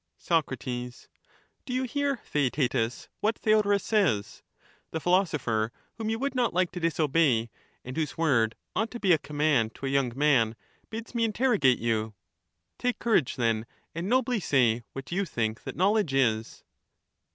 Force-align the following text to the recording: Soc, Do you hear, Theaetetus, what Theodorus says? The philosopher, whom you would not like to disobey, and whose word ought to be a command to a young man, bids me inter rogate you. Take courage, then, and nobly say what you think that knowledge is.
Soc, 0.17 0.47
Do 0.57 0.89
you 1.67 1.83
hear, 1.83 2.17
Theaetetus, 2.25 3.07
what 3.19 3.37
Theodorus 3.37 3.83
says? 3.83 4.41
The 4.89 4.99
philosopher, 4.99 5.71
whom 5.93 6.09
you 6.09 6.17
would 6.17 6.33
not 6.33 6.55
like 6.55 6.71
to 6.71 6.79
disobey, 6.79 7.51
and 7.85 7.95
whose 7.95 8.17
word 8.17 8.55
ought 8.75 8.89
to 8.89 8.99
be 8.99 9.13
a 9.13 9.19
command 9.19 9.75
to 9.75 9.85
a 9.85 9.89
young 9.89 10.11
man, 10.15 10.55
bids 10.89 11.13
me 11.13 11.23
inter 11.23 11.51
rogate 11.55 11.77
you. 11.77 12.15
Take 12.79 12.97
courage, 12.97 13.35
then, 13.35 13.67
and 13.93 14.09
nobly 14.09 14.39
say 14.39 14.81
what 14.93 15.11
you 15.11 15.23
think 15.23 15.65
that 15.65 15.75
knowledge 15.75 16.15
is. 16.15 16.63